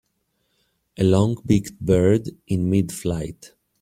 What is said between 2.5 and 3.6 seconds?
midflight.